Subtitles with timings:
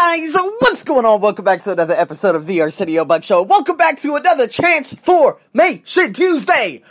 [0.00, 1.20] guys, what's going on?
[1.20, 3.42] Welcome back to another episode of the Arsenio Buck Show.
[3.42, 6.84] Welcome back to another chance for May Shit Tuesday.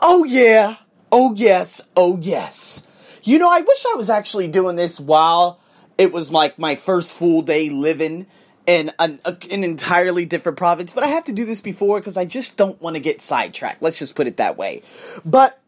[0.00, 0.76] Oh yeah,
[1.10, 2.86] oh yes, oh yes.
[3.24, 5.58] You know, I wish I was actually doing this while
[5.98, 8.28] it was like my first full day living
[8.64, 12.16] in an, a, an entirely different province, but I have to do this before because
[12.16, 13.82] I just don't want to get sidetracked.
[13.82, 14.82] Let's just put it that way.
[15.24, 15.58] But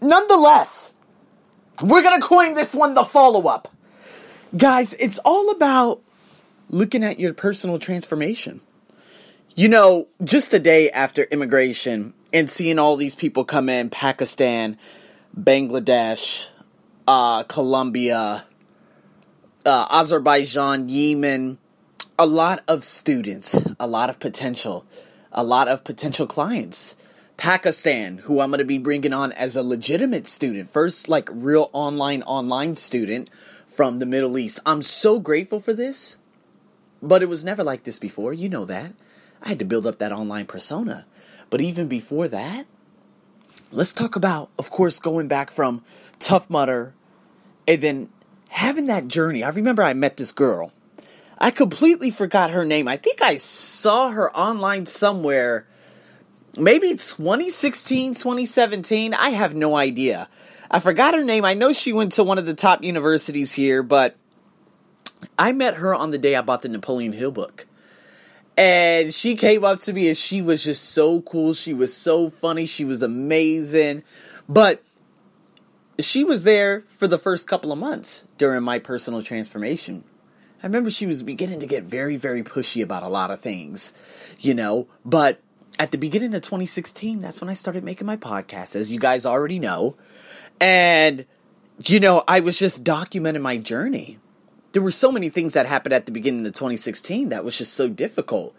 [0.00, 0.96] nonetheless,
[1.80, 3.68] we're gonna coin this one the follow up.
[4.56, 6.02] Guys, it's all about
[6.72, 8.60] looking at your personal transformation.
[9.54, 14.78] You know, just a day after immigration and seeing all these people come in Pakistan,
[15.38, 16.48] Bangladesh,
[17.06, 18.44] uh, Colombia,
[19.66, 21.58] uh, Azerbaijan, Yemen,
[22.18, 24.86] a lot of students, a lot of potential,
[25.30, 26.96] a lot of potential clients.
[27.36, 31.70] Pakistan, who I'm going to be bringing on as a legitimate student, first like real
[31.72, 33.28] online online student
[33.66, 34.60] from the Middle East.
[34.64, 36.18] I'm so grateful for this,
[37.02, 38.32] but it was never like this before.
[38.32, 38.92] You know that.
[39.42, 41.04] I had to build up that online persona.
[41.50, 42.66] But even before that,
[43.72, 45.84] let's talk about, of course, going back from
[46.20, 46.94] Tough Mudder
[47.66, 48.08] and then
[48.48, 49.42] having that journey.
[49.42, 50.72] I remember I met this girl.
[51.38, 52.86] I completely forgot her name.
[52.86, 55.66] I think I saw her online somewhere.
[56.56, 59.12] Maybe 2016, 2017.
[59.12, 60.28] I have no idea.
[60.70, 61.44] I forgot her name.
[61.44, 64.16] I know she went to one of the top universities here, but
[65.38, 67.66] I met her on the day I bought the Napoleon Hill book.
[68.56, 71.54] And she came up to me and she was just so cool.
[71.54, 72.66] She was so funny.
[72.66, 74.02] She was amazing.
[74.48, 74.82] But
[75.98, 80.04] she was there for the first couple of months during my personal transformation.
[80.62, 83.92] I remember she was beginning to get very, very pushy about a lot of things,
[84.38, 84.86] you know.
[85.04, 85.40] But
[85.78, 89.26] at the beginning of 2016, that's when I started making my podcast, as you guys
[89.26, 89.96] already know.
[90.60, 91.26] And,
[91.84, 94.18] you know, I was just documenting my journey.
[94.72, 97.74] There were so many things that happened at the beginning of 2016 that was just
[97.74, 98.56] so difficult.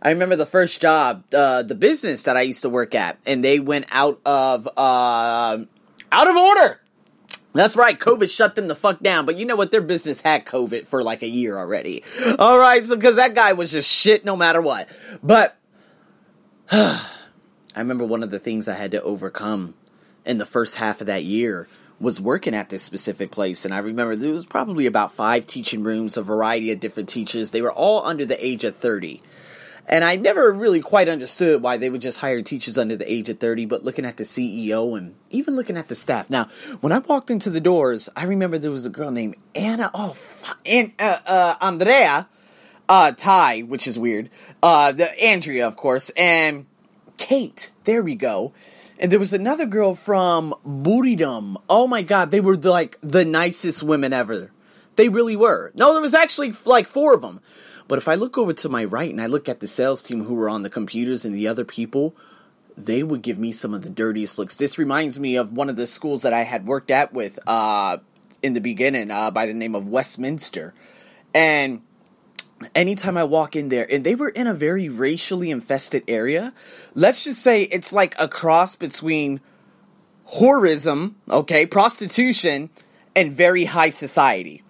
[0.00, 3.42] I remember the first job, uh, the business that I used to work at, and
[3.42, 5.58] they went out of uh,
[6.12, 6.80] out of order.
[7.54, 9.26] That's right, COVID shut them the fuck down.
[9.26, 9.70] But you know what?
[9.70, 12.02] Their business had COVID for like a year already.
[12.38, 14.88] All right, so because that guy was just shit no matter what.
[15.22, 15.56] But
[16.70, 17.00] I
[17.76, 19.74] remember one of the things I had to overcome
[20.26, 21.68] in the first half of that year
[22.00, 23.64] was working at this specific place.
[23.64, 27.50] And I remember there was probably about five teaching rooms, a variety of different teachers.
[27.50, 29.22] They were all under the age of 30.
[29.86, 33.28] And I never really quite understood why they would just hire teachers under the age
[33.28, 36.30] of 30, but looking at the CEO and even looking at the staff.
[36.30, 36.48] Now,
[36.80, 40.16] when I walked into the doors, I remember there was a girl named Anna, oh,
[40.64, 42.28] and, uh, uh, Andrea,
[42.88, 44.30] uh, Ty, which is weird,
[44.62, 46.64] uh, the Andrea, of course, and
[47.18, 47.70] Kate.
[47.84, 48.54] There we go.
[48.98, 51.56] And there was another girl from Buridam.
[51.68, 54.50] Oh my god, they were the, like the nicest women ever.
[54.96, 55.72] They really were.
[55.74, 57.40] No, there was actually like four of them.
[57.88, 60.24] But if I look over to my right and I look at the sales team
[60.24, 62.14] who were on the computers and the other people,
[62.76, 64.56] they would give me some of the dirtiest looks.
[64.56, 67.98] This reminds me of one of the schools that I had worked at with uh,
[68.42, 70.72] in the beginning uh, by the name of Westminster.
[71.34, 71.82] And
[72.74, 76.52] anytime I walk in there, and they were in a very racially infested area.
[76.94, 79.40] Let's just say it's like a cross between
[80.24, 82.70] whorism, okay, prostitution,
[83.14, 84.62] and very high society.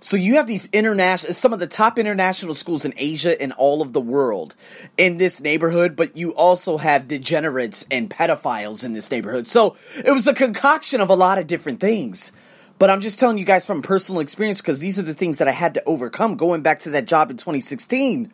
[0.00, 3.82] So you have these international, some of the top international schools in Asia and all
[3.82, 4.54] of the world
[4.96, 9.48] in this neighborhood, but you also have degenerates and pedophiles in this neighborhood.
[9.48, 12.30] So it was a concoction of a lot of different things.
[12.78, 15.48] But I'm just telling you guys from personal experience because these are the things that
[15.48, 18.32] I had to overcome going back to that job in 2016.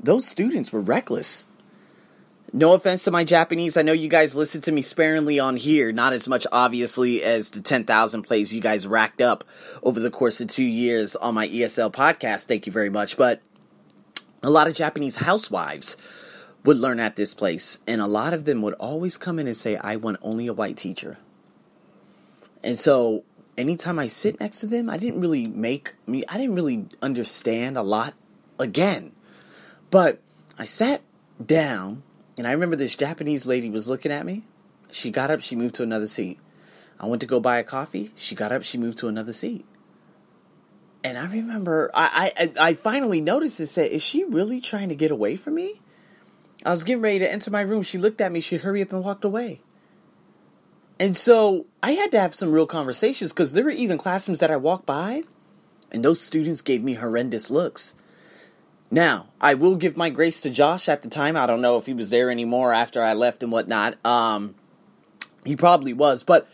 [0.00, 1.46] Those students were reckless.
[2.52, 3.76] No offense to my Japanese.
[3.76, 7.50] I know you guys listen to me sparingly on here, not as much obviously as
[7.50, 9.42] the 10,000 plays you guys racked up
[9.82, 12.44] over the course of two years on my ESL podcast.
[12.44, 13.16] Thank you very much.
[13.16, 13.40] But
[14.42, 15.96] a lot of Japanese housewives
[16.64, 19.56] would learn at this place, and a lot of them would always come in and
[19.56, 21.16] say, I want only a white teacher.
[22.62, 23.24] And so
[23.62, 27.78] anytime I sit next to them, I didn't really make me, I didn't really understand
[27.78, 28.14] a lot
[28.58, 29.12] again.
[29.90, 30.20] But
[30.58, 31.02] I sat
[31.44, 32.02] down,
[32.36, 34.42] and I remember this Japanese lady was looking at me.
[34.90, 36.38] She got up, she moved to another seat.
[36.98, 38.10] I went to go buy a coffee.
[38.16, 39.64] She got up, she moved to another seat.
[41.04, 44.94] And I remember, I, I, I finally noticed and said, Is she really trying to
[44.94, 45.80] get away from me?
[46.64, 47.82] I was getting ready to enter my room.
[47.82, 49.60] She looked at me, she hurried up and walked away.
[51.02, 54.52] And so I had to have some real conversations because there were even classrooms that
[54.52, 55.24] I walked by
[55.90, 57.94] and those students gave me horrendous looks.
[58.88, 61.36] Now, I will give my grace to Josh at the time.
[61.36, 63.98] I don't know if he was there anymore after I left and whatnot.
[64.06, 64.54] Um,
[65.44, 66.48] he probably was, but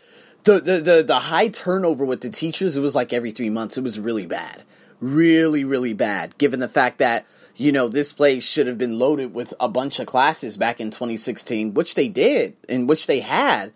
[0.45, 3.77] the, the, the, the high turnover with the teachers, it was like every three months.
[3.77, 4.63] It was really bad.
[4.99, 9.31] really, really bad, given the fact that, you know, this place should have been loaded
[9.31, 13.73] with a bunch of classes back in 2016, which they did, and which they had.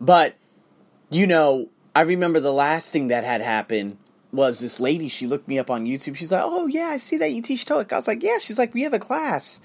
[0.00, 0.36] But,
[1.10, 3.98] you know, I remember the last thing that had happened
[4.32, 6.16] was this lady, she looked me up on YouTube.
[6.16, 7.92] She's like, Oh yeah, I see that you teach TOEIC.
[7.92, 9.60] I was like, Yeah, she's like, We have a class.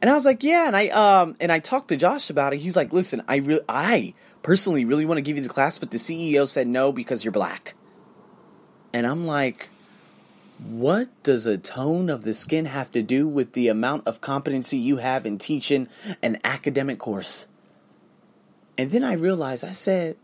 [0.00, 2.58] And I was like, Yeah, and I um and I talked to Josh about it.
[2.58, 5.90] He's like, Listen, I really I personally really want to give you the class, but
[5.90, 7.74] the CEO said no because you're black.
[8.92, 9.70] And I'm like,
[10.58, 14.76] what does a tone of the skin have to do with the amount of competency
[14.76, 15.88] you have in teaching
[16.22, 17.46] an academic course?
[18.80, 20.16] And then I realized I said,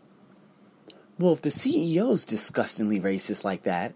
[1.18, 3.92] well, if the CEO is disgustingly racist like that,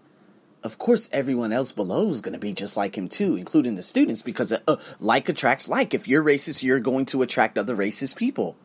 [0.61, 3.81] of course everyone else below is going to be just like him too, including the
[3.81, 5.95] students, because uh, like attracts like.
[5.95, 8.55] If you're racist, you're going to attract other racist people.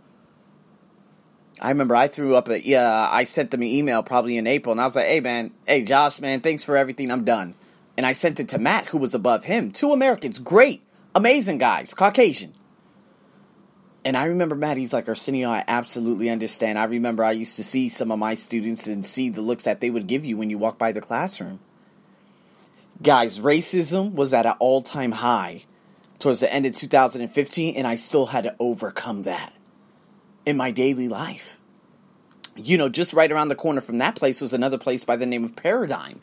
[1.62, 4.72] I remember I threw up a yeah, I sent them an email probably in April,
[4.72, 7.10] and I was like, "Hey man, hey Josh, man, thanks for everything.
[7.10, 7.54] I'm done."
[7.96, 9.72] And I sent it to Matt, who was above him.
[9.72, 10.82] Two Americans, great,
[11.14, 12.52] amazing guys, Caucasian.
[14.06, 16.78] And I remember Matt, he's like, Arsenio, I absolutely understand.
[16.78, 19.80] I remember I used to see some of my students and see the looks that
[19.80, 21.58] they would give you when you walk by the classroom.
[23.02, 25.64] Guys, racism was at an all time high
[26.20, 29.52] towards the end of 2015, and I still had to overcome that
[30.46, 31.58] in my daily life.
[32.54, 35.26] You know, just right around the corner from that place was another place by the
[35.26, 36.20] name of Paradigm.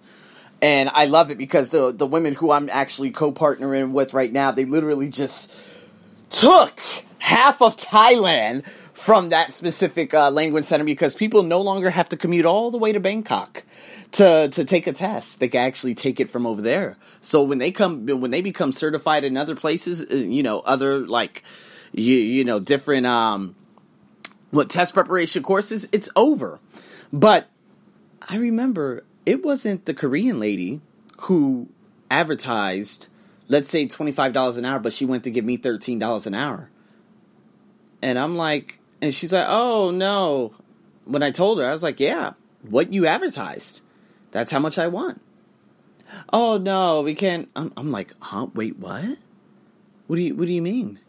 [0.61, 4.51] And I love it because the the women who I'm actually co-partnering with right now,
[4.51, 5.53] they literally just
[6.33, 6.79] took
[7.19, 12.17] half of Thailand from that specific uh, language center because people no longer have to
[12.17, 13.63] commute all the way to Bangkok
[14.13, 15.39] to to take a test.
[15.39, 16.97] They can actually take it from over there.
[17.21, 21.07] So when they come when they become certified in other places, uh, you know, other
[21.07, 21.43] like
[21.91, 23.55] you you know different um
[24.51, 26.59] what test preparation courses, it's over.
[27.11, 27.49] But
[28.21, 30.81] I remember it wasn't the Korean lady
[31.21, 31.69] who
[32.11, 33.07] advertised,
[33.47, 36.69] let's say $25 an hour, but she went to give me $13 an hour.
[38.01, 40.53] And I'm like, and she's like, oh no.
[41.05, 43.81] When I told her, I was like, yeah, what you advertised.
[44.31, 45.21] That's how much I want.
[46.31, 47.49] Oh no, we can't.
[47.55, 48.47] I'm, I'm like, huh?
[48.53, 49.17] Wait, what?
[50.07, 50.99] What do you What do you mean?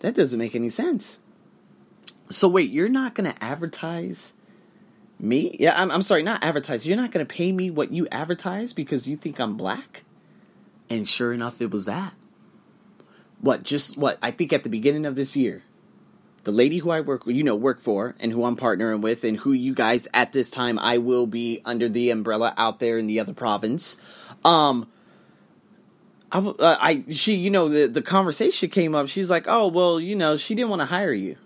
[0.00, 1.20] That doesn't make any sense.
[2.30, 4.32] So wait, you're not gonna advertise
[5.18, 5.56] me?
[5.58, 6.86] Yeah, I'm, I'm sorry, not advertise.
[6.86, 10.04] You're not gonna pay me what you advertise because you think I'm black?
[10.90, 12.12] And sure enough, it was that.
[13.40, 13.62] What?
[13.62, 14.18] Just what?
[14.20, 15.62] I think at the beginning of this year,
[16.44, 19.36] the lady who I work, you know, work for, and who I'm partnering with, and
[19.38, 23.06] who you guys at this time I will be under the umbrella out there in
[23.06, 23.96] the other province.
[24.44, 24.90] Um,
[26.32, 29.08] I, uh, I she, you know, the the conversation came up.
[29.08, 31.36] She's like, "Oh, well, you know, she didn't want to hire you."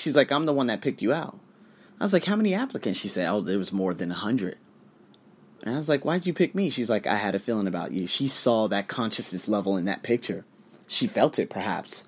[0.00, 1.38] She's like, I'm the one that picked you out.
[2.00, 2.98] I was like, How many applicants?
[2.98, 4.56] She said, Oh, there was more than a hundred.
[5.62, 6.70] And I was like, Why'd you pick me?
[6.70, 8.06] She's like, I had a feeling about you.
[8.06, 10.44] She saw that consciousness level in that picture.
[10.86, 12.06] She felt it, perhaps.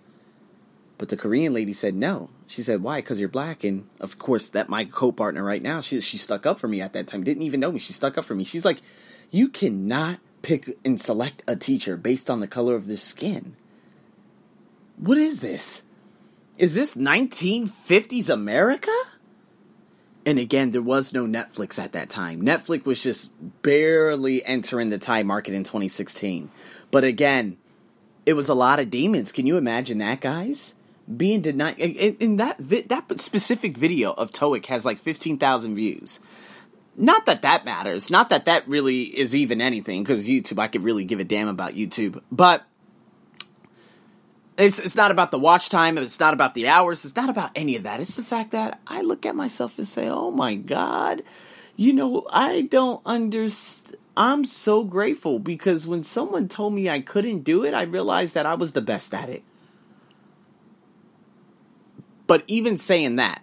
[0.98, 2.30] But the Korean lady said no.
[2.46, 3.00] She said, Why?
[3.00, 3.64] Because you're black.
[3.64, 6.80] And of course, that my co partner right now, she, she stuck up for me
[6.80, 7.24] at that time.
[7.24, 7.78] Didn't even know me.
[7.78, 8.44] She stuck up for me.
[8.44, 8.80] She's like,
[9.30, 13.56] You cannot pick and select a teacher based on the color of their skin.
[14.96, 15.82] What is this?
[16.58, 18.92] Is this 1950s America?
[20.24, 22.42] And again, there was no Netflix at that time.
[22.42, 23.32] Netflix was just
[23.62, 26.50] barely entering the Thai market in 2016.
[26.90, 27.56] But again,
[28.24, 29.32] it was a lot of demons.
[29.32, 30.74] Can you imagine that, guys?
[31.16, 31.78] Being denied.
[31.78, 36.20] In that vi- that specific video of TOEIC has like 15,000 views.
[36.96, 38.10] Not that that matters.
[38.10, 41.48] Not that that really is even anything, because YouTube, I could really give a damn
[41.48, 42.22] about YouTube.
[42.30, 42.64] But
[44.62, 45.98] it's, it's not about the watch time.
[45.98, 47.04] It's not about the hours.
[47.04, 48.00] It's not about any of that.
[48.00, 51.22] It's the fact that I look at myself and say, oh my God,
[51.76, 53.96] you know, I don't understand.
[54.14, 58.44] I'm so grateful because when someone told me I couldn't do it, I realized that
[58.44, 59.42] I was the best at it.
[62.26, 63.42] But even saying that,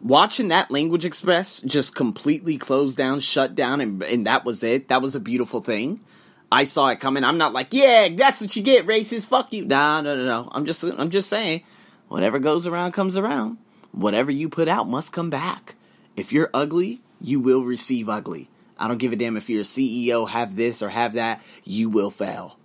[0.00, 4.88] watching that Language Express just completely close down, shut down, and, and that was it,
[4.88, 6.00] that was a beautiful thing.
[6.50, 7.24] I saw it coming.
[7.24, 9.26] I'm not like, yeah, that's what you get, racist.
[9.26, 9.64] Fuck you.
[9.64, 10.48] No, no, no, no.
[10.52, 11.62] I'm just, I'm just saying,
[12.08, 13.58] whatever goes around comes around.
[13.92, 15.74] Whatever you put out must come back.
[16.16, 18.48] If you're ugly, you will receive ugly.
[18.78, 21.42] I don't give a damn if you're a CEO, have this or have that.
[21.64, 22.58] You will fail.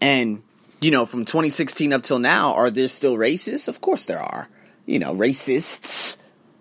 [0.00, 0.42] And
[0.80, 3.68] you know, from 2016 up till now, are there still racists?
[3.68, 4.48] Of course there are.
[4.86, 6.16] You know, racists.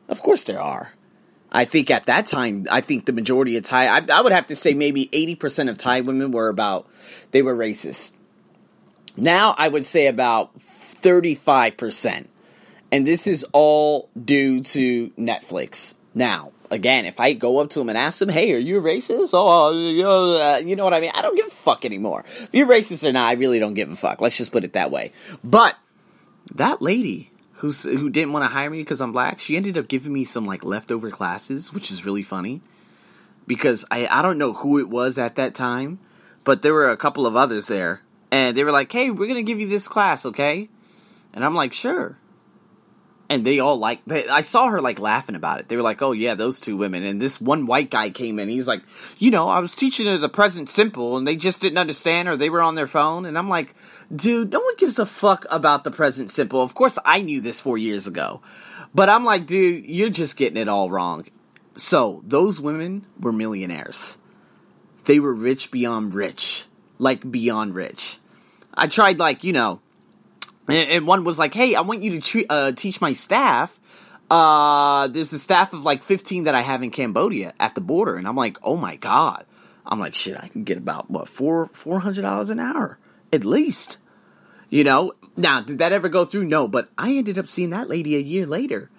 [0.10, 0.94] Of course there are.
[1.52, 4.48] I think at that time, I think the majority of Thai, I, I would have
[4.48, 6.88] to say maybe 80% of Thai women were about,
[7.32, 8.14] they were racist.
[9.16, 12.28] Now I would say about 35%.
[12.92, 15.94] And this is all due to Netflix.
[16.14, 19.32] Now, again, if I go up to them and ask them, "Hey, are you racist?"
[19.34, 21.12] Oh, uh, you know what I mean?
[21.14, 22.24] I don't give a fuck anymore.
[22.44, 24.22] If you're racist or not, I really don't give a fuck.
[24.22, 25.12] Let's just put it that way.
[25.44, 25.76] But
[26.56, 29.88] that lady who's who didn't want to hire me because I'm black, she ended up
[29.88, 32.62] giving me some like leftover classes, which is really funny
[33.46, 36.00] because I I don't know who it was at that time,
[36.44, 39.42] but there were a couple of others there, and they were like, "Hey, we're gonna
[39.42, 40.70] give you this class, okay?"
[41.34, 42.18] And I'm like, "Sure."
[43.30, 45.68] And they all like I saw her like laughing about it.
[45.68, 48.50] They were like, "Oh yeah, those two women." And this one white guy came in.
[48.50, 48.84] He's like,
[49.18, 52.38] "You know, I was teaching her the present simple, and they just didn't understand, or
[52.38, 53.76] they were on their phone." And I'm like,
[54.16, 57.60] "Dude, no one gives a fuck about the present simple." Of course, I knew this
[57.60, 58.42] four years ago,
[58.96, 61.26] but I'm like, "Dude, you're just getting it all wrong."
[61.76, 64.18] So those women were millionaires.
[65.06, 66.66] They were rich beyond rich,
[66.98, 68.20] like beyond rich.
[68.74, 69.82] I tried like you know
[70.68, 73.80] and, one was like, "Hey, I want you to uh, teach my staff."
[74.30, 78.16] Uh, there's a staff of like 15 that I have in Cambodia at the border,
[78.16, 79.46] and I'm like, "Oh my god!"
[79.86, 82.98] I'm like, "Shit, I can get about what four four hundred dollars an hour
[83.32, 83.98] at least."
[84.70, 85.14] You know.
[85.40, 86.46] Now, did that ever go through?
[86.46, 88.90] No, but I ended up seeing that lady a year later,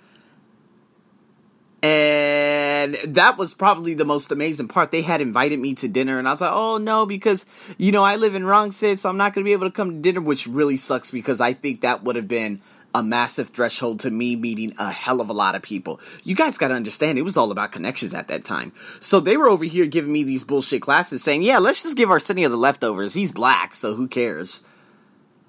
[1.82, 2.47] and
[2.86, 4.90] that was probably the most amazing part.
[4.90, 8.02] They had invited me to dinner, and I was like, "Oh no," because you know
[8.02, 10.20] I live in Rangsit, so I'm not going to be able to come to dinner,
[10.20, 12.60] which really sucks because I think that would have been
[12.94, 16.00] a massive threshold to me meeting a hell of a lot of people.
[16.24, 18.72] You guys got to understand, it was all about connections at that time.
[18.98, 22.10] So they were over here giving me these bullshit classes, saying, "Yeah, let's just give
[22.10, 23.14] Arsenio the leftovers.
[23.14, 24.62] He's black, so who cares?"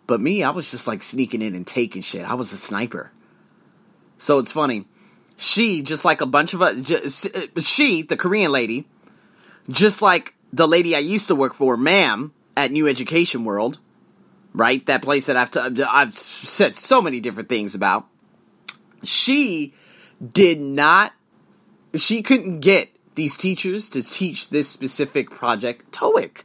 [0.07, 2.29] But me, I was just like sneaking in and taking shit.
[2.29, 3.11] I was a sniper.
[4.17, 4.85] So it's funny
[5.39, 8.85] she, just like a bunch of us, uh, she, the Korean lady,
[9.69, 13.79] just like the lady I used to work for, ma'am, at New Education World,
[14.53, 14.85] right?
[14.87, 18.05] That place that I've t- I've said so many different things about.
[19.01, 19.73] She
[20.33, 21.13] did not.
[21.95, 26.43] She couldn't get these teachers to teach this specific project TOEIC.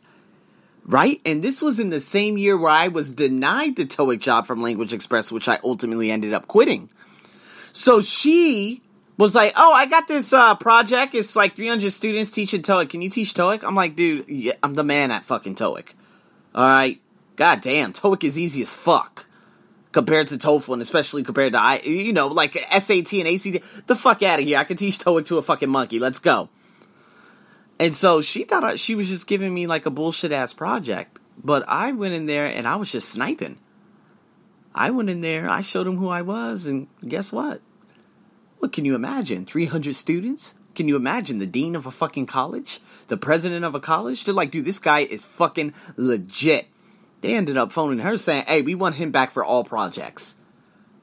[0.87, 1.21] Right?
[1.25, 4.63] And this was in the same year where I was denied the TOEIC job from
[4.63, 6.91] Language Express, which I ultimately ended up quitting.
[7.75, 8.81] So she
[9.19, 11.15] was like, "Oh, I got this uh, project.
[11.15, 12.89] It's like 300 students teaching TOEIC.
[12.89, 15.89] Can you teach TOEIC?" I'm like, "Dude, yeah, I'm the man at fucking TOEIC.
[16.55, 17.01] All right,
[17.35, 19.27] god damn, TOEIC is easy as fuck
[19.91, 23.87] compared to TOEFL, and especially compared to I, you know, like SAT and ACT.
[23.89, 24.59] The fuck out of here!
[24.59, 25.99] I can teach TOEIC to a fucking monkey.
[25.99, 26.49] Let's go."
[27.81, 31.19] And so she thought I, she was just giving me like a bullshit ass project,
[31.43, 33.59] but I went in there and I was just sniping.
[34.75, 37.61] I went in there, I showed them who I was, and guess what?
[38.59, 39.47] What can you imagine?
[39.47, 40.55] 300 students?
[40.75, 42.81] Can you imagine the dean of a fucking college?
[43.09, 44.25] The president of a college?
[44.25, 46.67] They're like, dude, this guy is fucking legit.
[47.21, 50.35] They ended up phoning her saying, hey, we want him back for all projects.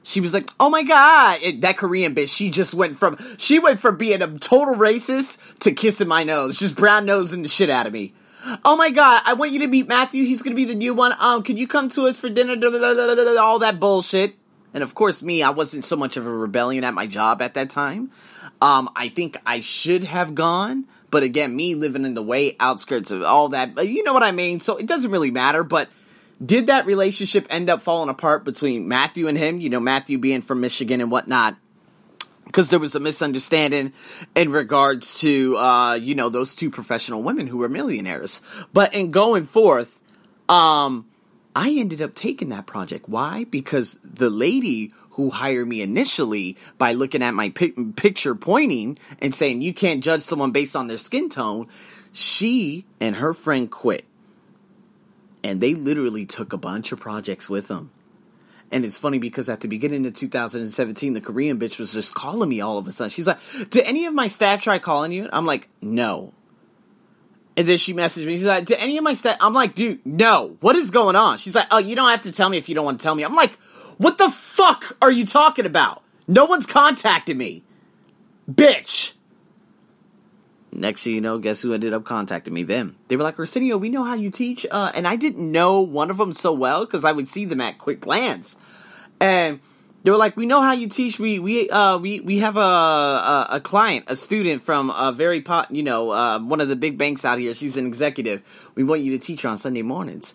[0.04, 2.34] She was like, "Oh my god, it, that Korean bitch.
[2.34, 6.58] She just went from she went from being a total racist to kissing my nose,
[6.58, 8.12] just brown nosing the shit out of me.
[8.64, 10.24] Oh my god, I want you to meet Matthew.
[10.24, 11.14] He's gonna be the new one.
[11.18, 12.54] Um, could you come to us for dinner?
[13.38, 14.34] All that bullshit.
[14.74, 17.54] And of course, me, I wasn't so much of a rebellion at my job at
[17.54, 18.10] that time.
[18.60, 23.10] Um, I think I should have gone, but again, me living in the way outskirts
[23.10, 24.60] of all that, you know what I mean?
[24.60, 25.88] So it doesn't really matter, but
[26.44, 29.60] did that relationship end up falling apart between Matthew and him?
[29.60, 31.56] You know, Matthew being from Michigan and whatnot.
[32.52, 33.94] Because there was a misunderstanding
[34.34, 38.42] in regards to, uh, you know, those two professional women who were millionaires.
[38.74, 39.98] But in going forth,
[40.50, 41.06] um,
[41.56, 43.08] I ended up taking that project.
[43.08, 43.44] Why?
[43.44, 49.62] Because the lady who hired me initially by looking at my picture pointing and saying
[49.62, 51.68] you can't judge someone based on their skin tone,
[52.12, 54.04] she and her friend quit.
[55.42, 57.92] And they literally took a bunch of projects with them.
[58.72, 62.48] And it's funny because at the beginning of 2017, the Korean bitch was just calling
[62.48, 63.10] me all of a sudden.
[63.10, 63.38] She's like,
[63.68, 65.28] Did any of my staff try calling you?
[65.32, 66.32] I'm like, No.
[67.56, 68.36] And then she messaged me.
[68.36, 70.56] She's like, "To any of my staff?" I'm like, "Dude, no.
[70.60, 72.74] What is going on?" She's like, "Oh, you don't have to tell me if you
[72.74, 73.58] don't want to tell me." I'm like,
[73.98, 76.02] "What the fuck are you talking about?
[76.26, 77.62] No one's contacted me,
[78.50, 79.12] bitch."
[80.74, 82.62] Next thing you know, guess who ended up contacting me?
[82.62, 82.96] Them.
[83.08, 86.10] They were like, "Arsenio, we know how you teach," uh, and I didn't know one
[86.10, 88.56] of them so well because I would see them at quick glance,
[89.20, 89.60] and
[90.02, 91.18] they were like, "We know how you teach.
[91.20, 95.42] We we uh we we have a a, a client, a student from a very
[95.42, 97.52] pot, you know, uh, one of the big banks out here.
[97.54, 98.42] She's an executive.
[98.74, 100.34] We want you to teach her on Sunday mornings."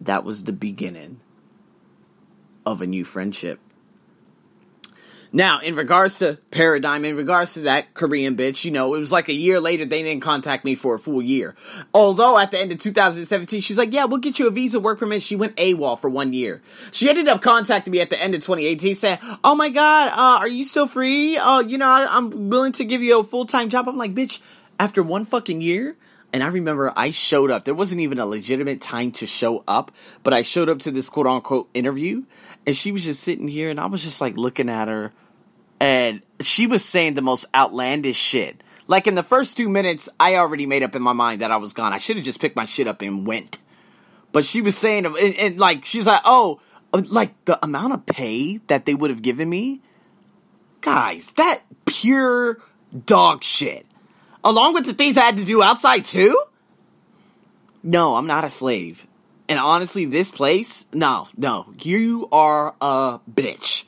[0.00, 1.20] That was the beginning
[2.66, 3.60] of a new friendship.
[5.32, 9.12] Now, in regards to Paradigm, in regards to that Korean bitch, you know, it was
[9.12, 11.54] like a year later, they didn't contact me for a full year.
[11.92, 14.98] Although at the end of 2017, she's like, yeah, we'll get you a visa work
[14.98, 15.22] permit.
[15.22, 16.62] She went AWOL for one year.
[16.92, 20.38] She ended up contacting me at the end of 2018 saying, oh my God, uh,
[20.40, 21.36] are you still free?
[21.36, 23.88] Uh, you know, I, I'm willing to give you a full-time job.
[23.88, 24.40] I'm like, bitch,
[24.80, 25.96] after one fucking year?
[26.32, 27.64] And I remember I showed up.
[27.64, 29.92] There wasn't even a legitimate time to show up,
[30.22, 32.24] but I showed up to this quote unquote interview
[32.66, 35.12] and she was just sitting here and I was just like looking at her
[35.80, 38.62] and she was saying the most outlandish shit.
[38.86, 41.56] Like in the first two minutes, I already made up in my mind that I
[41.56, 41.92] was gone.
[41.92, 43.58] I should have just picked my shit up and went.
[44.32, 46.60] But she was saying, and, and like, she's like, oh,
[46.92, 49.82] like the amount of pay that they would have given me,
[50.80, 52.58] guys, that pure
[53.06, 53.86] dog shit.
[54.44, 56.42] Along with the things I had to do outside too?
[57.82, 59.06] No, I'm not a slave.
[59.48, 63.84] And honestly, this place, no, no, you are a bitch.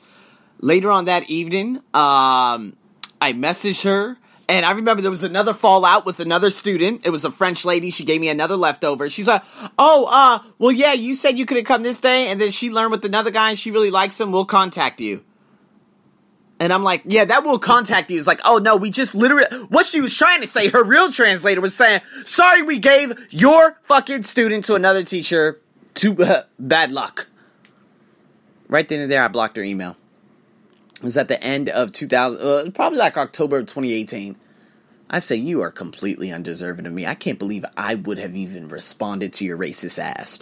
[0.59, 2.75] Later on that evening, um,
[3.21, 4.17] I messaged her.
[4.49, 7.05] And I remember there was another fallout with another student.
[7.05, 7.89] It was a French lady.
[7.89, 9.09] She gave me another leftover.
[9.09, 9.43] She's like,
[9.79, 12.91] "Oh, uh, well, yeah, you said you couldn't come this day, and then she learned
[12.91, 14.33] with another guy, and she really likes him.
[14.33, 15.23] We'll contact you."
[16.61, 18.19] And I'm like, yeah, that will contact you.
[18.19, 21.11] It's like, oh no, we just literally, what she was trying to say, her real
[21.11, 25.59] translator was saying, sorry, we gave your fucking student to another teacher
[25.95, 27.25] to uh, bad luck.
[28.67, 29.97] Right then and there, I blocked her email.
[30.97, 34.35] It was at the end of 2000, uh, probably like October of 2018.
[35.09, 37.07] I say, you are completely undeserving of me.
[37.07, 40.41] I can't believe I would have even responded to your racist ass.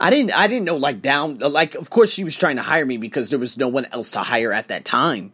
[0.00, 2.86] I didn't I didn't know like down like of course she was trying to hire
[2.86, 5.32] me because there was no one else to hire at that time.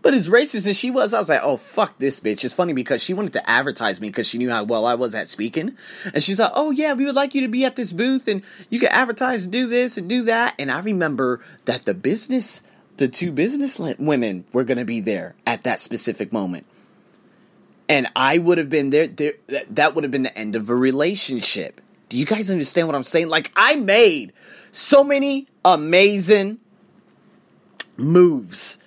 [0.00, 2.44] But as racist as she was, I was like, oh fuck this bitch.
[2.44, 5.14] It's funny because she wanted to advertise me because she knew how well I was
[5.14, 5.76] at speaking.
[6.12, 8.42] And she's like, oh yeah, we would like you to be at this booth and
[8.68, 10.54] you can advertise and do this and do that.
[10.58, 12.62] And I remember that the business,
[12.98, 16.66] the two business women were going to be there at that specific moment.
[17.88, 19.32] And I would have been there, there
[19.70, 21.80] that would have been the end of a relationship.
[22.08, 23.28] Do you guys understand what I'm saying?
[23.28, 24.32] Like, I made
[24.70, 26.58] so many amazing
[27.96, 28.78] moves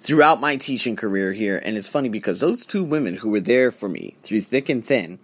[0.00, 1.60] throughout my teaching career here.
[1.62, 4.84] And it's funny because those two women who were there for me through thick and
[4.84, 5.18] thin,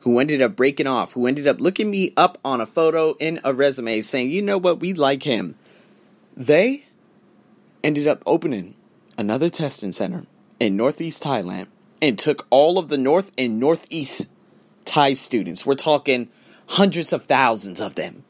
[0.00, 3.40] who ended up breaking off, who ended up looking me up on a photo in
[3.44, 5.54] a resume saying, you know what, we like him.
[6.36, 6.86] They
[7.82, 8.74] ended up opening
[9.16, 10.26] another testing center
[10.60, 11.68] in Northeast Thailand
[12.02, 14.28] and took all of the North and Northeast
[14.84, 15.64] Thai students.
[15.64, 16.28] We're talking
[16.66, 18.24] hundreds of thousands of them.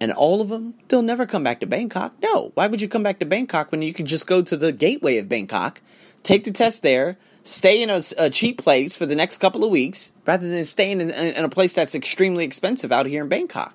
[0.00, 2.14] And all of them, they'll never come back to Bangkok.
[2.22, 4.72] No, why would you come back to Bangkok when you could just go to the
[4.72, 5.80] gateway of Bangkok,
[6.22, 9.70] take the test there, stay in a, a cheap place for the next couple of
[9.70, 13.74] weeks, rather than staying in, in a place that's extremely expensive out here in Bangkok?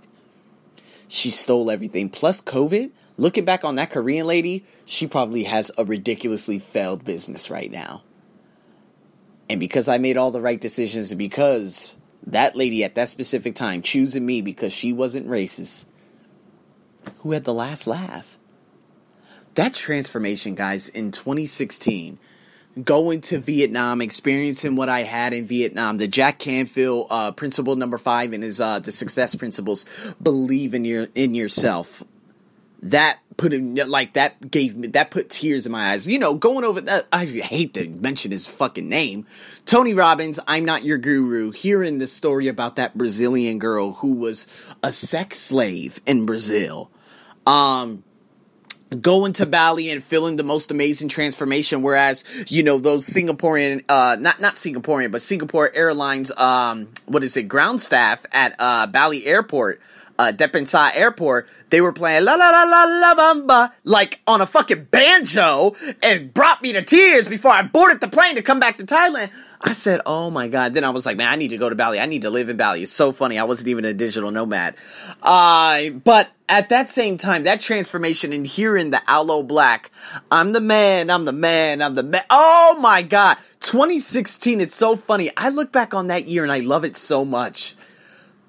[1.07, 2.09] She stole everything.
[2.09, 7.49] Plus, COVID, looking back on that Korean lady, she probably has a ridiculously failed business
[7.49, 8.03] right now.
[9.49, 13.81] And because I made all the right decisions, because that lady at that specific time
[13.81, 15.85] choosing me because she wasn't racist,
[17.19, 18.37] who had the last laugh.
[19.55, 22.19] That transformation, guys, in 2016,
[22.83, 27.97] going to Vietnam, experiencing what I had in Vietnam, the Jack Canfield uh, principle number
[27.97, 29.85] five in his uh, the success principles,
[30.21, 32.03] believe in your in yourself.
[32.83, 36.07] That put him like that gave me that put tears in my eyes.
[36.07, 39.25] You know, going over that I hate to mention his fucking name.
[39.65, 41.51] Tony Robbins, I'm not your guru.
[41.51, 44.47] Hearing the story about that Brazilian girl who was
[44.83, 46.89] a sex slave in Brazil.
[47.45, 48.03] Um
[49.01, 51.81] going to Bali and feeling the most amazing transformation.
[51.81, 57.35] Whereas, you know, those Singaporean, uh, not, not Singaporean, but Singapore Airlines, um, what is
[57.35, 59.81] it, ground staff at, uh, Bali Airport,
[60.19, 64.45] uh, Denpasar Airport, they were playing la la la la la bamba like on a
[64.45, 68.77] fucking banjo and brought me to tears before I boarded the plane to come back
[68.77, 69.31] to Thailand.
[69.59, 71.75] I said, "Oh my god!" Then I was like, "Man, I need to go to
[71.75, 71.99] Bali.
[71.99, 73.39] I need to live in Bali." It's so funny.
[73.39, 74.75] I wasn't even a digital nomad.
[75.21, 79.85] Uh, but at that same time, that transformation and hearing the Aloe Blacc,
[80.29, 81.09] I'm the man.
[81.09, 81.81] I'm the man.
[81.81, 82.23] I'm the man.
[82.29, 83.37] Oh my god!
[83.61, 84.61] 2016.
[84.61, 85.31] It's so funny.
[85.35, 87.75] I look back on that year and I love it so much.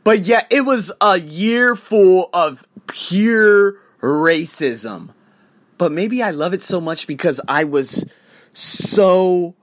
[0.08, 5.10] But yeah, it was a year full of pure racism.
[5.76, 8.08] But maybe I love it so much because I was
[8.54, 9.54] so.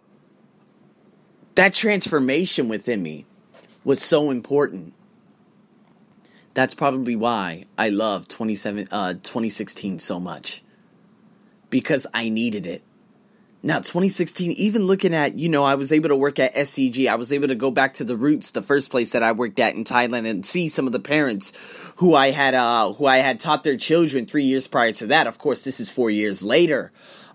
[1.55, 3.25] That transformation within me
[3.83, 4.93] was so important.
[6.53, 10.63] That's probably why I love 27, uh, 2016 so much.
[11.71, 12.83] Because I needed it.
[13.65, 17.09] Now, 2016, even looking at, you know, I was able to work at SCG.
[17.09, 19.59] I was able to go back to the roots, the first place that I worked
[19.59, 21.51] at in Thailand and see some of the parents
[21.95, 25.25] who I had, uh, who I had taught their children three years prior to that.
[25.25, 26.91] Of course, this is four years later.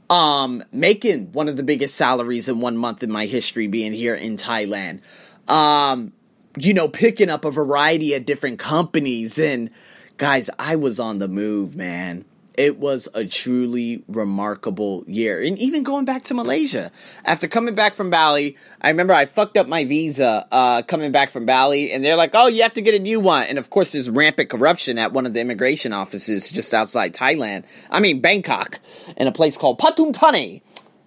[0.09, 4.15] Um, making one of the biggest salaries in one month in my history being here
[4.15, 5.01] in Thailand.
[5.49, 6.13] Um,
[6.57, 9.69] you know, picking up a variety of different companies and
[10.17, 12.25] guys, I was on the move, man
[12.61, 15.43] it was a truly remarkable year.
[15.43, 16.93] And even going back to Malaysia,
[17.25, 21.31] after coming back from Bali, I remember I fucked up my visa uh, coming back
[21.31, 23.45] from Bali, and they're like, oh, you have to get a new one.
[23.45, 27.65] And of course, there's rampant corruption at one of the immigration offices just outside Thailand.
[27.91, 28.79] I mean, Bangkok,
[29.17, 30.63] in a place called Pathum Thani.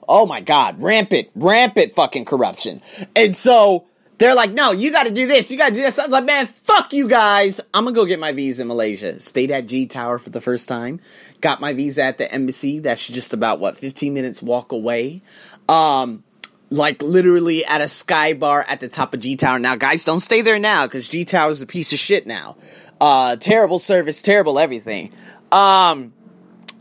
[0.08, 2.82] Oh my God, rampant, rampant fucking corruption.
[3.16, 3.86] And so
[4.24, 5.52] they're like, no, you got to do this.
[5.52, 6.00] You got to do this.
[6.00, 7.60] I was like, man, fuck you guys.
[7.74, 9.20] I'm going to go get my visa in Malaysia.
[9.20, 11.02] Stayed at G Tower for the first time.
[11.42, 12.80] Got my visa at the embassy.
[12.80, 15.24] That's just about, what, 15 minutes walk away.
[15.68, 16.24] Um,
[16.70, 19.60] like literally at a sky bar at the top of G Tower.
[19.60, 22.56] Now, guys, don't stay there now because G Tower is a piece of shit now.
[23.02, 25.12] Uh, terrible service, terrible everything.
[25.52, 26.14] Um,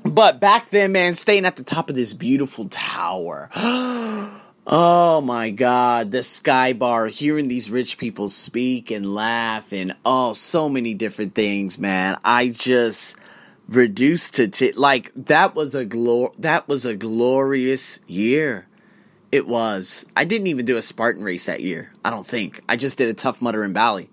[0.05, 3.51] but back then, man, staying at the top of this beautiful tower.
[4.65, 10.35] Oh my god, the sky bar, hearing these rich people speak and laugh and oh,
[10.35, 12.17] so many different things, man.
[12.25, 13.17] I just
[13.69, 18.69] reduced to t- like that was a glor that was a glorious year.
[19.33, 20.07] It was.
[20.17, 21.93] I didn't even do a Spartan race that year.
[22.05, 22.61] I don't think.
[22.69, 24.11] I just did a Tough Mudder in Bali.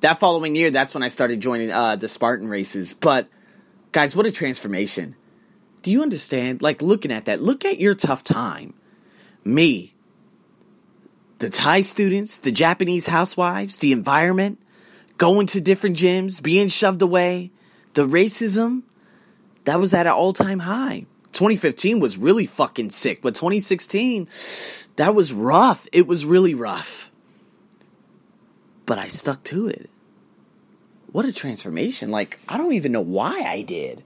[0.00, 2.94] That following year, that's when I started joining uh, the Spartan races.
[2.94, 3.28] But
[3.92, 5.14] guys, what a transformation.
[5.82, 6.62] Do you understand?
[6.62, 8.72] Like looking at that, look at your tough time
[9.44, 9.94] me,
[11.38, 14.58] the Thai students, the Japanese housewives, the environment,
[15.18, 17.50] going to different gyms, being shoved away,
[17.94, 18.82] the racism,
[19.64, 21.06] that was at an all time high.
[21.32, 24.28] 2015 was really fucking sick, but 2016,
[24.96, 25.88] that was rough.
[25.92, 27.10] It was really rough.
[28.86, 29.90] But I stuck to it.
[31.10, 32.10] What a transformation.
[32.10, 34.04] Like, I don't even know why I did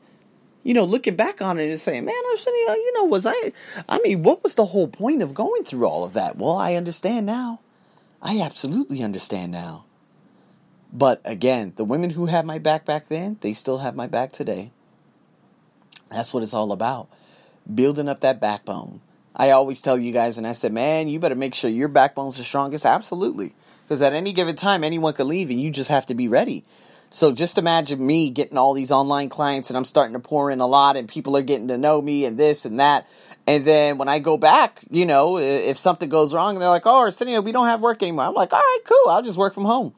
[0.68, 3.52] you know, looking back on it and saying, man, Arsenio, you know, was I,
[3.88, 6.36] I mean, what was the whole point of going through all of that?
[6.36, 7.60] Well, I understand now.
[8.20, 9.86] I absolutely understand now.
[10.92, 14.30] But again, the women who had my back back then, they still have my back
[14.30, 14.70] today.
[16.10, 17.08] That's what it's all about.
[17.74, 19.00] Building up that backbone.
[19.34, 22.36] I always tell you guys, and I said, man, you better make sure your backbone's
[22.36, 22.84] the strongest.
[22.84, 23.54] Absolutely.
[23.86, 26.62] Because at any given time, anyone could leave, and you just have to be ready.
[27.10, 30.60] So just imagine me getting all these online clients and I'm starting to pour in
[30.60, 33.08] a lot and people are getting to know me and this and that.
[33.46, 36.86] And then when I go back, you know, if something goes wrong and they're like,
[36.86, 38.26] oh, Arsenio, we don't have work anymore.
[38.26, 39.10] I'm like, all right, cool.
[39.10, 39.94] I'll just work from home.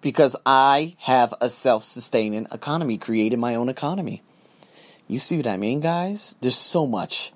[0.00, 4.22] Because I have a self sustaining economy, created my own economy.
[5.08, 6.36] You see what I mean, guys?
[6.40, 7.32] There's so much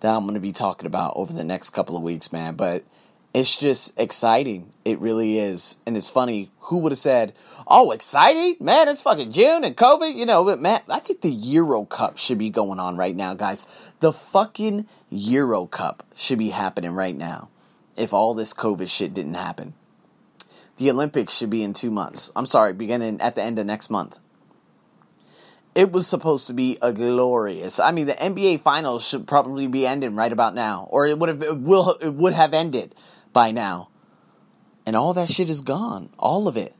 [0.00, 2.56] that I'm going to be talking about over the next couple of weeks, man.
[2.56, 2.84] But
[3.34, 4.72] it's just exciting.
[4.84, 5.78] It really is.
[5.86, 6.50] And it's funny.
[6.60, 7.32] Who would have said,
[7.66, 8.56] oh, exciting?
[8.60, 10.14] Man, it's fucking June and COVID.
[10.14, 13.34] You know, but man, I think the Euro Cup should be going on right now,
[13.34, 13.66] guys.
[14.00, 17.48] The fucking Euro Cup should be happening right now
[17.96, 19.74] if all this COVID shit didn't happen.
[20.76, 22.30] The Olympics should be in two months.
[22.34, 24.18] I'm sorry, beginning at the end of next month.
[25.74, 27.80] It was supposed to be a glorious.
[27.80, 31.30] I mean, the NBA Finals should probably be ending right about now, or it would
[31.30, 32.94] have it will it would have ended
[33.32, 33.88] by now.
[34.84, 36.10] And all that shit is gone.
[36.18, 36.74] All of it.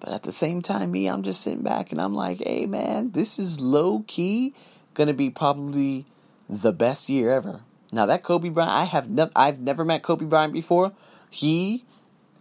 [0.00, 3.12] But at the same time, me, I'm just sitting back and I'm like, hey man,
[3.12, 4.52] this is low key
[4.94, 6.04] gonna be probably
[6.48, 7.60] the best year ever.
[7.92, 10.92] Now that Kobe Bryant, I have ne- I've never met Kobe Bryant before.
[11.30, 11.84] He,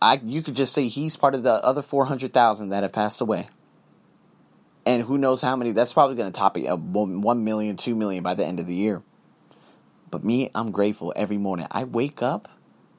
[0.02, 2.94] I you could just say he's part of the other four hundred thousand that have
[2.94, 3.50] passed away.
[4.86, 5.74] And who knows how many?
[5.74, 8.66] That's probably going to top it uh, one million, two million by the end of
[8.66, 9.04] the year.
[10.10, 11.68] But me, I'm grateful every morning.
[11.70, 12.50] I wake up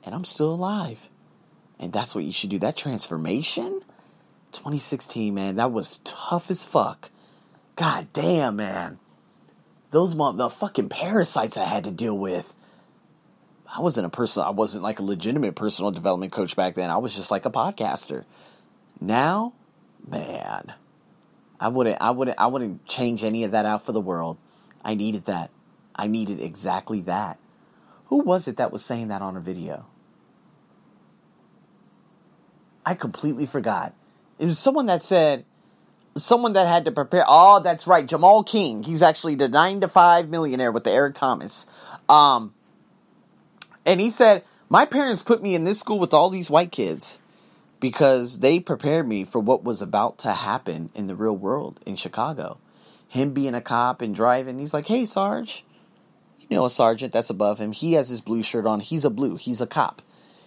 [0.04, 1.08] and I'm still alive.
[1.78, 2.58] And that's what you should do.
[2.58, 3.80] That transformation,
[4.52, 7.10] 2016, man, that was tough as fuck.
[7.76, 8.98] God damn, man.
[9.90, 12.54] Those the fucking parasites I had to deal with.
[13.74, 14.42] I wasn't a person.
[14.42, 16.90] I wasn't like a legitimate personal development coach back then.
[16.90, 18.24] I was just like a podcaster.
[19.00, 19.54] Now,
[20.06, 20.72] man,
[21.58, 22.00] I wouldn't.
[22.00, 22.38] I wouldn't.
[22.38, 24.36] I wouldn't change any of that out for the world.
[24.84, 25.50] I needed that.
[25.94, 27.38] I needed exactly that.
[28.06, 29.86] Who was it that was saying that on a video?
[32.84, 33.94] I completely forgot.
[34.38, 35.44] It was someone that said,
[36.16, 37.24] someone that had to prepare.
[37.26, 38.82] Oh, that's right, Jamal King.
[38.82, 41.66] He's actually the nine to five millionaire with the Eric Thomas.
[42.08, 42.54] Um,
[43.86, 47.20] and he said, my parents put me in this school with all these white kids
[47.78, 51.96] because they prepared me for what was about to happen in the real world in
[51.96, 52.58] Chicago.
[53.08, 55.64] Him being a cop and driving, he's like, hey, Sarge.
[56.48, 57.72] You know, a sergeant that's above him.
[57.72, 58.80] He has his blue shirt on.
[58.80, 59.36] He's a blue.
[59.36, 60.00] He's a cop.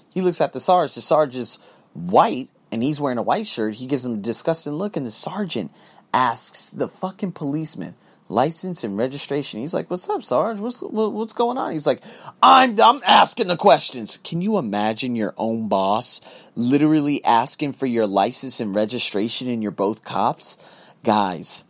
[0.09, 0.95] He looks at the Sarge.
[0.95, 1.59] The Sarge is
[1.95, 5.11] white and he's wearing a white shirt, he gives him a disgusting look, and the
[5.11, 5.71] sergeant
[6.13, 7.95] asks the fucking policeman
[8.27, 9.59] license and registration.
[9.59, 10.59] He's like, "What's up, Sarge?
[10.59, 12.01] What's what's going on?" He's like,
[12.41, 16.21] "I'm I'm asking the questions." Can you imagine your own boss
[16.55, 20.57] literally asking for your license and registration and you're both cops?
[21.03, 21.65] Guys,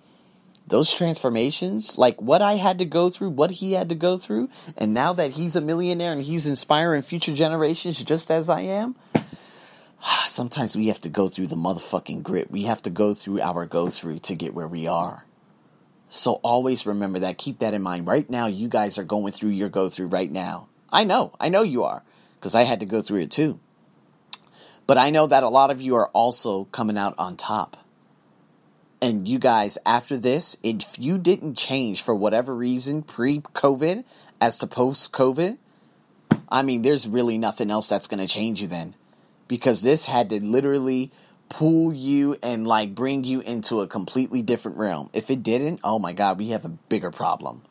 [0.68, 4.50] those transformations, like what I had to go through, what he had to go through,
[4.78, 8.96] and now that he's a millionaire and he's inspiring future generations just as I am,
[10.28, 12.52] sometimes we have to go through the motherfucking grit.
[12.52, 15.26] We have to go through our go through to get where we are.
[16.10, 17.38] So always remember that.
[17.38, 18.08] Keep that in mind.
[18.08, 20.68] Right now, you guys are going through your go through right now.
[20.92, 21.34] I know.
[21.40, 22.04] I know you are
[22.40, 23.60] because I had to go through it too.
[24.88, 27.78] But I know that a lot of you are also coming out on top.
[29.02, 34.04] And you guys, after this, if you didn't change for whatever reason pre COVID
[34.40, 35.58] as to post COVID,
[36.50, 38.96] I mean, there's really nothing else that's going to change you then.
[39.48, 41.12] Because this had to literally
[41.50, 45.10] pull you and like bring you into a completely different realm.
[45.14, 47.62] If it didn't, oh my god, we have a bigger problem.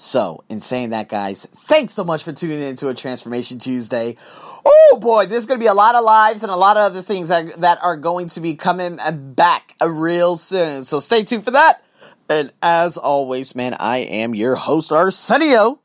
[0.00, 4.16] So, in saying that, guys, thanks so much for tuning in to a Transformation Tuesday.
[4.64, 7.02] Oh boy, there's going to be a lot of lives and a lot of other
[7.02, 9.00] things that, that are going to be coming
[9.34, 10.84] back real soon.
[10.84, 11.82] So stay tuned for that.
[12.28, 15.80] And as always, man, I am your host, Arsenio.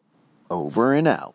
[0.51, 1.33] Over and out.